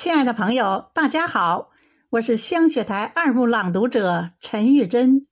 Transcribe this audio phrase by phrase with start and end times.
[0.00, 1.70] 亲爱的朋友，大家好，
[2.10, 5.26] 我是香雪台二部朗读者陈玉珍。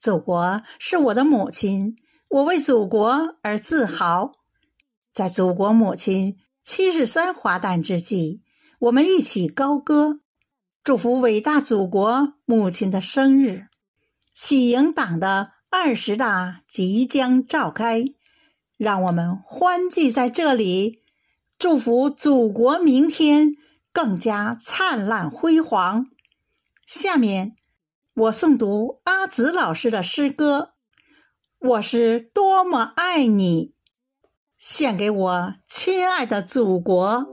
[0.00, 1.94] 祖国是我的母亲，
[2.28, 4.32] 我为祖国而自豪。
[5.12, 8.42] 在祖国母亲七十三华诞之际，
[8.80, 10.18] 我们一起高歌，
[10.82, 13.68] 祝福伟大祖国母亲的生日，
[14.34, 18.06] 喜迎党的二十大即将召开，
[18.76, 21.04] 让我们欢聚在这里，
[21.56, 23.54] 祝福祖国明天
[23.92, 26.06] 更加灿烂辉煌。
[26.86, 27.56] 下面。
[28.12, 30.72] 我诵读阿紫老师的诗歌，
[31.58, 33.72] 我是多么爱你，
[34.58, 37.24] 献给我亲爱的祖国。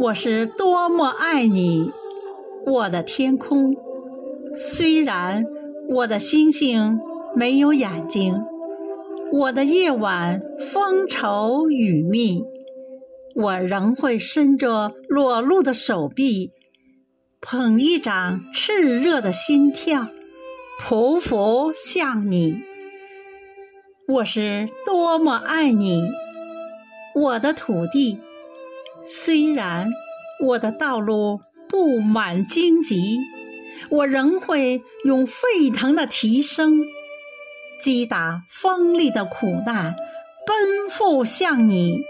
[0.00, 1.90] 我是多么爱你，
[2.66, 3.87] 我的天空。
[4.56, 5.44] 虽然
[5.88, 7.00] 我的星星
[7.34, 8.34] 没有眼睛。
[9.30, 10.40] 我的夜晚
[10.72, 12.42] 风愁雨密，
[13.34, 16.50] 我仍会伸着裸露的手臂，
[17.40, 20.08] 捧一掌炽热的心跳，
[20.80, 22.62] 匍匐向你。
[24.08, 26.00] 我是多么爱你，
[27.14, 28.18] 我的土地。
[29.06, 29.90] 虽然
[30.42, 33.18] 我的道路布满荆棘，
[33.90, 36.80] 我仍会用沸腾的提升。
[37.80, 39.94] 击打锋利的苦难，
[40.46, 42.02] 奔赴向你。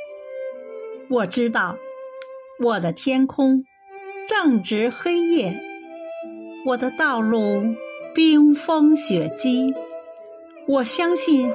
[1.11, 1.77] 我知道，
[2.59, 3.65] 我的天空
[4.29, 5.61] 正值黑夜，
[6.65, 7.63] 我的道路
[8.15, 9.75] 冰封雪积。
[10.67, 11.53] 我相信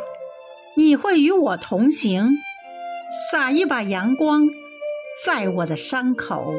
[0.75, 2.29] 你会与我同行，
[3.31, 4.47] 撒一把阳光
[5.25, 6.53] 在我的伤口，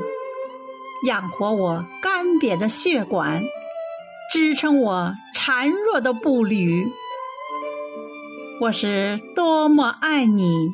[1.03, 3.43] 养活我干瘪的血管，
[4.33, 6.87] 支撑我孱弱的步履。
[8.61, 10.71] 我是多么爱你，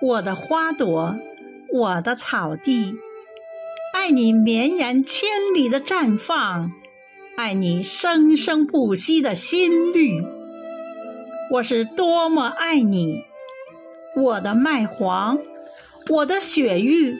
[0.00, 1.16] 我的花朵，
[1.72, 2.94] 我的草地，
[3.92, 6.70] 爱你绵延千里的绽放，
[7.36, 10.22] 爱你生生不息的心律。
[11.50, 13.24] 我是多么爱你，
[14.14, 15.38] 我的麦黄，
[16.10, 17.16] 我的雪域，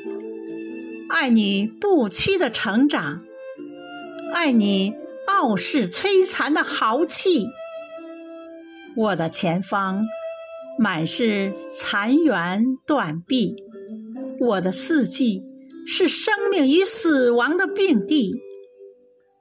[1.21, 3.25] 爱你不屈的成长，
[4.33, 4.95] 爱你
[5.27, 7.49] 傲视摧残的豪气。
[8.95, 10.07] 我的前方
[10.79, 13.57] 满是残垣断壁，
[14.39, 15.43] 我的四季
[15.89, 18.37] 是生命与死亡的并蒂。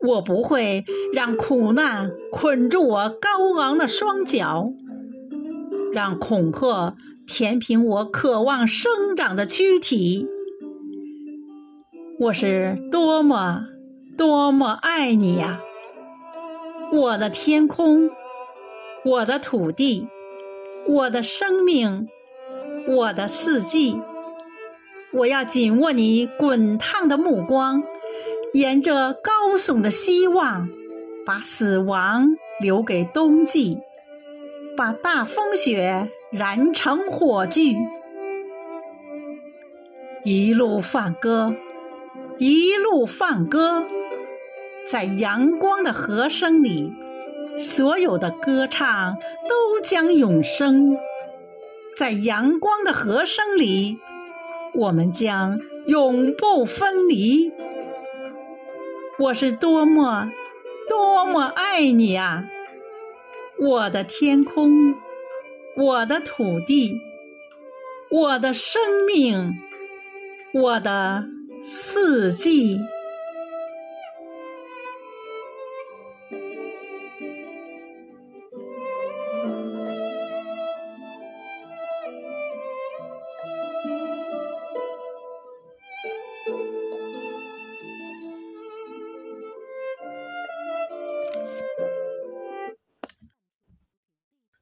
[0.02, 0.84] 我不会
[1.14, 4.74] 让苦难捆住我高昂的双脚，
[5.94, 6.96] 让恐吓
[7.28, 10.28] 填平我渴望生长的躯体。
[12.20, 13.68] 我是多么
[14.18, 15.62] 多么爱你呀，
[16.92, 18.10] 我的天空。
[19.06, 20.08] 我的土地，
[20.88, 22.10] 我的生命，
[22.88, 24.02] 我的四季，
[25.14, 27.84] 我要紧握你滚烫的目光，
[28.54, 30.68] 沿着高耸的希望，
[31.26, 32.26] 把死亡
[32.60, 33.78] 留给冬季，
[34.76, 37.78] 把大风雪燃成火炬，
[40.26, 41.56] 一路放歌，
[42.40, 43.84] 一路放歌，
[44.88, 46.94] 在阳光的和声里。
[47.58, 49.18] 所有的歌唱
[49.50, 50.96] 都将永生，
[51.96, 53.98] 在阳光的和声里，
[54.76, 57.52] 我们将永不分离。
[59.18, 60.32] 我是多么
[60.88, 62.44] 多么爱你啊！
[63.60, 64.94] 我的天空，
[65.76, 67.02] 我的土地，
[68.12, 69.56] 我的生命，
[70.54, 71.26] 我的
[71.64, 72.80] 四季。